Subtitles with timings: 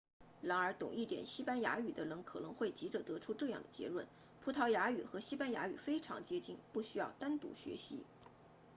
[0.41, 4.07] 然而懂一点西班牙语的人可能会急着得出这样的结论
[4.43, 8.03] 葡萄牙语与西班牙语非常接近不需要单独学习